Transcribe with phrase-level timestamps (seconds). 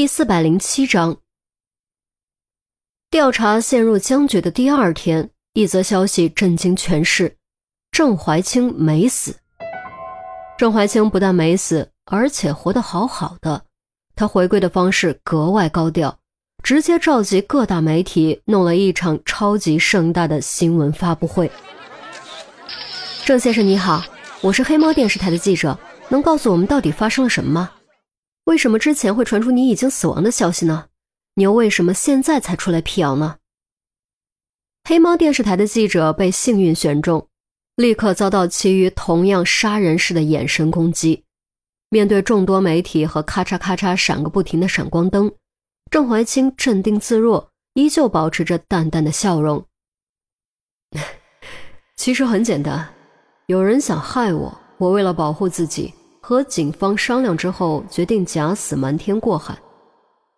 [0.00, 1.18] 第四百零七章，
[3.10, 7.36] 调查陷入僵局的第二天，一则消息震惊全市：
[7.92, 9.36] 郑怀清没死。
[10.56, 13.66] 郑怀清不但没死，而且活得好好的。
[14.16, 16.18] 他回归的方式格外高调，
[16.62, 21.52] 直接召集各大媒体，弄了一场超级盛大的新闻发布会。
[23.26, 24.02] 郑先生你好，
[24.40, 25.78] 我是黑猫电视台的记者，
[26.08, 27.72] 能告诉我们到底发生了什么吗？
[28.50, 30.88] 为什么之前会传出你已经死亡的消息呢？
[31.34, 33.36] 你又为什么现在才出来辟谣呢？
[34.82, 37.28] 黑猫电视台的记者被幸运选中，
[37.76, 41.24] 立刻遭到其余同样杀人式的眼神攻击。
[41.90, 45.32] 面对众多媒体和咔嚓咔嚓闪个不停的闪光灯，
[45.88, 49.64] 郑怀清镇定自若，依旧保持着淡淡的笑容。
[51.96, 52.92] 其实很简单，
[53.46, 55.94] 有人想害我，我为了保护自己。
[56.20, 59.58] 和警方商量之后，决定假死瞒天过海。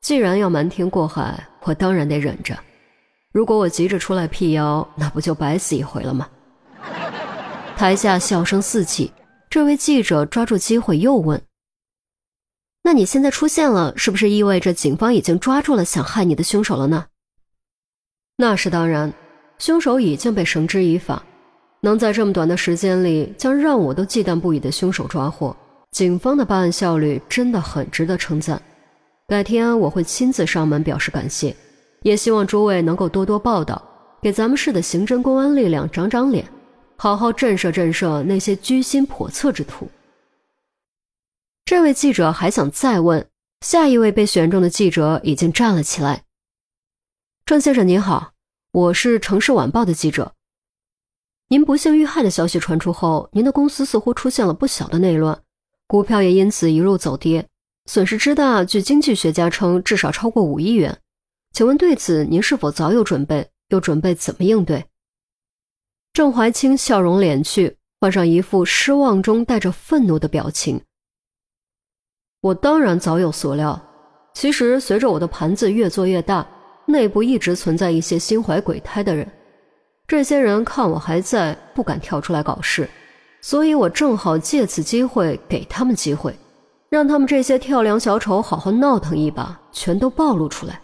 [0.00, 2.58] 既然要瞒天过海，我当然得忍着。
[3.32, 6.28] 如果我急着出来辟谣，那不就白死一回了吗？
[7.76, 9.12] 台下笑声四起，
[9.50, 11.42] 这位记者抓住机会又问
[12.82, 17.06] ：“那你现在出现了，是不是意味着警方已经抓住了想害你的凶手了呢？”
[18.38, 19.12] 那是当然，
[19.58, 21.22] 凶手已经被绳之以法。
[21.80, 25.54] 能在这么短的时间里将让我都忌惮不已的凶手抓获。
[25.96, 28.60] 警方的办案效率真的很值得称赞，
[29.28, 31.56] 改天我会亲自上门表示感谢，
[32.02, 33.82] 也希望诸位能够多多报道，
[34.20, 36.46] 给咱们市的刑侦公安力量长长脸，
[36.98, 39.88] 好好震慑震慑那些居心叵测之徒。
[41.64, 43.26] 这位记者还想再问，
[43.62, 46.24] 下一位被选中的记者已经站了起来。
[47.46, 48.32] 郑先生您好，
[48.70, 50.34] 我是城市晚报的记者。
[51.48, 55.40] 您不幸遇害的消息传出后，您的公司似乎出现了不小的内乱。
[55.88, 57.46] 股票也因此一路走跌，
[57.86, 60.98] 损失之大，据经济学家称至少超过五亿元。
[61.52, 63.48] 请问对此您是否早有准备？
[63.68, 64.84] 又准备怎么应对？
[66.12, 70.80] 郑怀清笑容敛去，换上一副失望中带着愤怒的表情。
[72.40, 73.80] 我当然早有所料。
[74.34, 76.46] 其实随着我的盘子越做越大，
[76.86, 79.26] 内部一直存在一些心怀鬼胎的人。
[80.06, 82.88] 这些人看我还在，不敢跳出来搞事。
[83.46, 86.36] 所以我正好借此机会给他们机会，
[86.88, 90.80] 让他们这些跳梁小丑好好闹腾一把，全都暴露出来，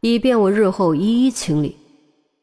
[0.00, 1.78] 以便我日后一一清理。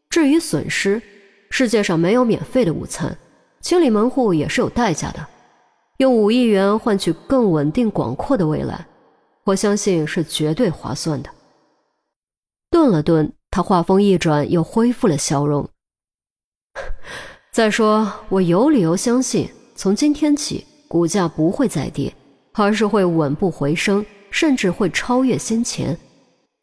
[0.09, 1.01] 至于损失，
[1.49, 3.17] 世界上没有免费的午餐，
[3.59, 5.27] 清理门户也是有代价的。
[5.97, 8.87] 用五亿元换取更稳定广阔的未来，
[9.43, 11.29] 我相信是绝对划算的。
[12.71, 15.67] 顿了顿，他话锋一转，又恢复了笑容。
[17.51, 22.13] 再说，我有理由相信，从今天起，股价不会再跌，
[22.53, 25.97] 而是会稳步回升，甚至会超越先前。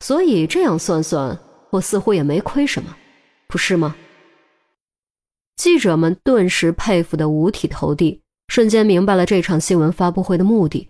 [0.01, 1.37] 所以这样算算，
[1.71, 2.97] 我似乎也没亏什么，
[3.49, 3.97] 不是吗？
[5.57, 10.89] 记者们顿时佩服得五体投地，瞬间明白了这场新闻发布会的目的。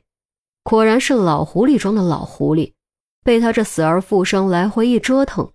[0.62, 2.72] 果然是老狐狸装的老狐狸，
[3.24, 5.50] 被他这死而复生来回一折腾，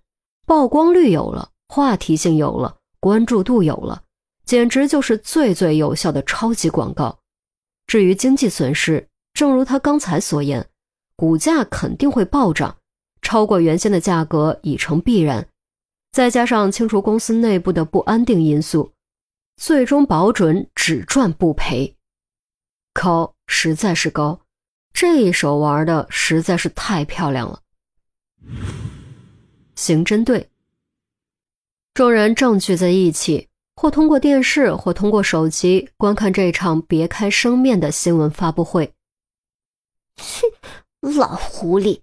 [0.46, 4.02] 曝光率有了，话题性有了，关注度有了。
[4.44, 7.18] 简直就是最最有效的超级广告。
[7.86, 10.68] 至于经济损失，正如他刚才所言，
[11.16, 12.76] 股价肯定会暴涨，
[13.20, 15.48] 超过原先的价格已成必然。
[16.12, 18.92] 再加上清除公司内部的不安定因素，
[19.56, 21.96] 最终保准只赚不赔。
[22.92, 24.42] 高，实在是高，
[24.92, 27.60] 这一手玩的实在是太漂亮了。
[29.74, 30.50] 刑侦队，
[31.94, 33.48] 众人正聚在一起。
[33.82, 38.94] 或通过电视，或通过手机观看这场别开生面的新闻发布会。
[40.14, 40.46] 切，
[41.18, 42.00] 老狐狸！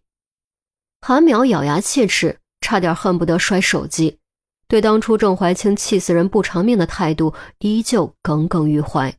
[0.99, 4.19] 韩淼咬牙切齿，差点恨不得摔手机。
[4.67, 9.17] 对当初郑怀清气死人不偿命的态度，依旧耿耿于怀。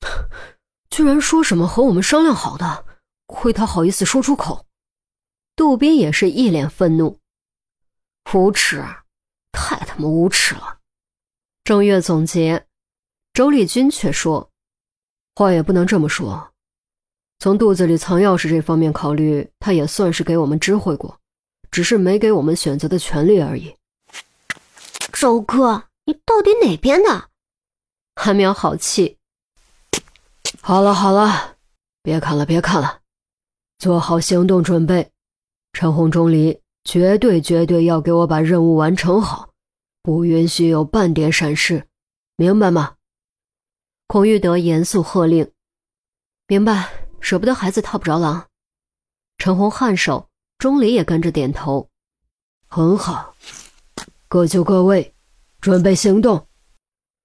[0.90, 2.84] 居然说什么和我们商量好的，
[3.26, 4.66] 亏他好意思说出口。
[5.54, 7.20] 杜斌也是一脸愤怒，
[8.32, 8.84] 无耻，
[9.52, 10.73] 太他妈无耻了！
[11.64, 12.66] 正月总结，
[13.32, 14.50] 周丽君却说
[15.34, 16.52] ：“话也不能这么说。
[17.38, 21.18] 从肚子里藏钥匙这方面考虑，他也算是给我们知会过，
[21.70, 23.74] 只是没给我们选择的权利而已。”
[25.10, 27.30] 周哥，你到底哪边的？
[28.16, 29.16] 韩苗好气。
[30.60, 31.56] 好了好了，
[32.02, 33.00] 别看了别看了，
[33.78, 35.10] 做好行动准备。
[35.72, 39.48] 陈红钟离绝对绝对要给我把任务完成好。
[40.04, 41.88] 不允许有半点闪失，
[42.36, 42.96] 明白吗？
[44.06, 45.50] 孔玉德严肃喝令。
[46.46, 46.90] 明白，
[47.22, 48.48] 舍不得孩子套不着狼。
[49.38, 50.28] 陈红颔首，
[50.58, 51.88] 钟离也跟着点头。
[52.66, 53.34] 很好，
[54.28, 55.14] 各就各位，
[55.62, 56.48] 准备行动。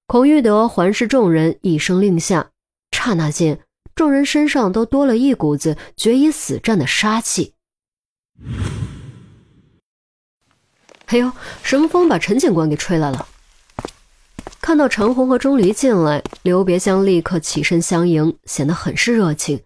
[0.08, 2.52] 孔玉德环视众人，一声令下，
[2.92, 3.60] 刹那间，
[3.94, 7.56] 众人身上都多了一股子决一死战的杀气。
[11.10, 11.32] 哎呦，
[11.64, 13.28] 什么风把陈警官给吹来了？
[14.62, 19.60] 看到陈红和钟离进来，刘别香立刻起身相迎，显得很是热情。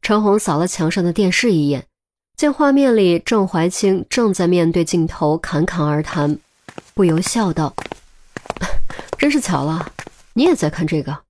[0.00, 1.86] 陈红扫了墙上的电视一眼，
[2.34, 6.38] 见画面里郑怀清正在面对镜头侃侃而谈，
[6.94, 7.74] 不由笑道
[9.18, 9.92] ：“真是巧了，
[10.32, 11.24] 你也在看这个？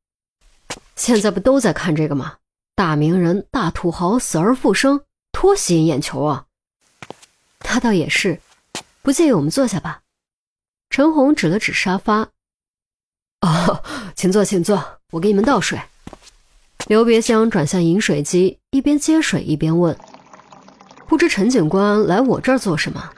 [0.94, 2.34] 现在不都在看这个吗？
[2.76, 5.00] 大名人、大土豪死而复生，
[5.32, 6.44] 多吸引眼球啊！”
[7.58, 8.38] 他倒也是。
[9.04, 10.00] 不介意我们坐下吧？
[10.88, 12.30] 陈红指了指沙发。
[13.42, 13.84] 哦，
[14.16, 15.78] 请坐，请坐，我给你们倒水。
[16.86, 19.94] 刘别香转向饮水机，一边接水一边问
[21.06, 23.12] ：“不知陈警官来我这儿做什么？”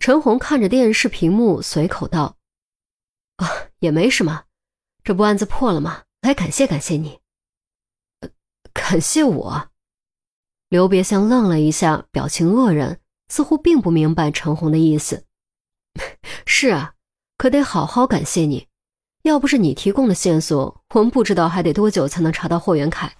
[0.00, 2.38] 陈红看着电视屏幕，随口道
[3.36, 3.46] ：“啊，
[3.80, 4.44] 也没什么，
[5.02, 6.04] 这不案子破了吗？
[6.22, 7.20] 来感谢感谢你。”
[8.72, 9.68] 感谢我？
[10.70, 12.98] 刘别香愣了一下，表情愕然。
[13.28, 15.24] 似乎并不明白陈红的意思。
[16.46, 16.94] 是啊，
[17.38, 18.68] 可得好好感谢你，
[19.22, 23.14] 要不是你提供的线索，我们不知道还得多久才能查到霍元凯。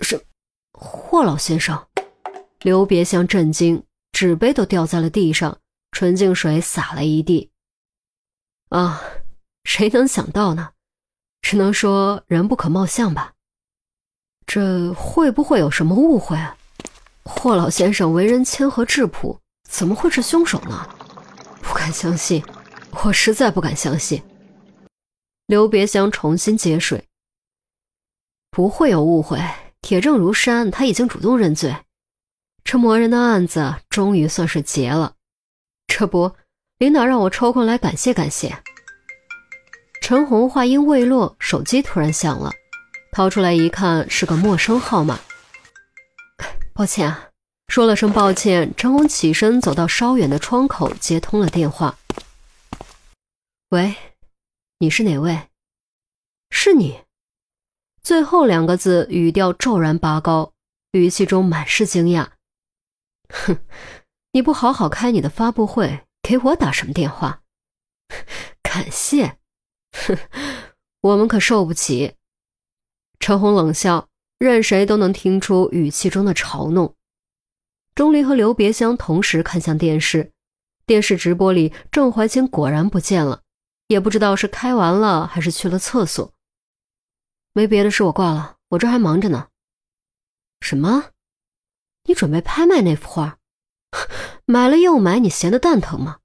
[0.00, 0.24] 是，
[0.72, 1.86] 霍老先生。
[2.60, 3.82] 刘别香震惊，
[4.12, 5.58] 纸杯都掉在了地上，
[5.92, 7.50] 纯净水洒了一地。
[8.68, 9.02] 啊，
[9.64, 10.72] 谁能想到呢？
[11.40, 13.32] 只能说人不可貌相吧。
[14.46, 16.56] 这会不会有什么误会啊？
[17.24, 20.88] 霍老先生为人谦和质朴，怎么会是凶手呢？
[21.62, 22.42] 不敢相信，
[23.04, 24.22] 我实在不敢相信。
[25.46, 27.04] 刘别香重新接水，
[28.50, 29.38] 不会有误会，
[29.80, 31.76] 铁证如山，他已经主动认罪，
[32.64, 35.14] 这魔人的案子终于算是结了。
[35.86, 36.32] 这不，
[36.78, 38.56] 领导让我抽空来感谢感谢。
[40.00, 42.50] 陈红话音未落，手机突然响了，
[43.12, 45.18] 掏出来一看，是个陌生号码。
[46.80, 47.28] 抱歉啊，
[47.68, 51.98] 说了声抱歉，陈红起身走到稍远的窗口，接通了电话。
[53.68, 53.94] 喂，
[54.78, 55.50] 你是哪位？
[56.48, 57.02] 是你。
[58.00, 60.54] 最后两个字语调骤然拔高，
[60.92, 62.30] 语气中满是惊讶。
[63.28, 63.58] 哼，
[64.32, 67.42] 你不好好开你的发布会，给我打什么电话？
[68.62, 69.36] 感谢？
[69.92, 70.16] 哼，
[71.02, 72.14] 我们可受不起。
[73.18, 74.08] 陈红冷笑。
[74.40, 76.96] 任谁都能听出语气中的嘲弄。
[77.94, 80.32] 钟离和刘别香同时看向电视，
[80.86, 83.42] 电视直播里郑怀清果然不见了，
[83.88, 86.32] 也不知道是开完了还是去了厕所。
[87.52, 89.48] 没别的事，我挂了，我这还忙着呢。
[90.62, 91.10] 什么？
[92.04, 93.36] 你准备拍卖那幅画？
[94.46, 96.20] 买了又买，你闲得蛋疼吗？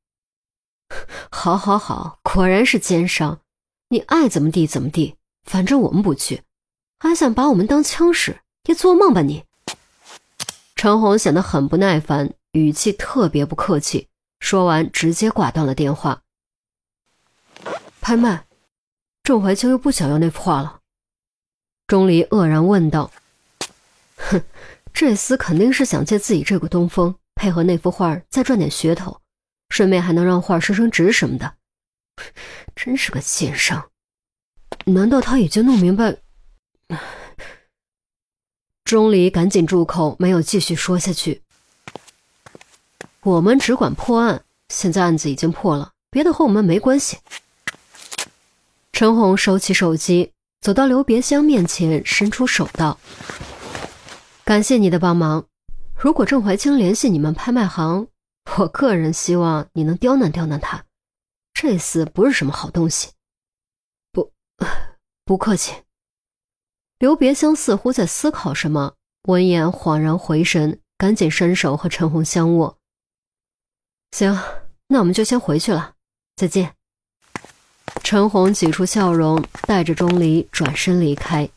[1.30, 3.42] 好，好，好，果然是奸商，
[3.90, 6.44] 你爱怎么地怎么地，反正我们不去。
[7.00, 8.40] 还想把我们当枪使？
[8.68, 9.44] 你做梦吧你！
[10.76, 14.08] 陈红显得很不耐烦，语气特别不客气。
[14.40, 16.22] 说完，直接挂断了电话。
[18.02, 18.46] 拍卖？
[19.24, 20.80] 郑怀清又不想要那幅画了？
[21.88, 23.12] 钟离愕然问道。
[24.18, 24.42] 哼，
[24.94, 29.22] 这厮肯定是想借自己这股东风，配合那幅画再赚点噱头，
[29.70, 31.56] 顺便还能让画升升值什么的。
[32.75, 33.90] 真是个奸商！
[34.86, 36.18] 难道他已经弄明白？
[38.86, 41.42] 钟离赶紧住口，没有继续说下去。
[43.22, 47.18] 我们只管破案，现在案子已经破了，别的和我们没关系。
[48.92, 53.00] 陈红收起手机，走到刘别香面前，伸出手道
[54.46, 55.46] ：“感谢你的帮忙。
[55.98, 58.08] 如果郑怀清联系你们拍卖行，
[58.58, 60.86] 我个人希望你能刁难刁难他。
[61.54, 63.10] 这厮不是什么好东西。”
[64.13, 64.32] 不，
[65.25, 65.74] 不客气。
[66.98, 72.78] 刘别香似乎在思考什么，闻言恍然回神，赶紧伸手和陈红相握。
[74.12, 74.40] 行，
[74.88, 75.94] 那我们就先回去了，
[76.38, 76.74] 再见。
[78.02, 81.50] 陈红挤出笑容，带着钟离转身离开。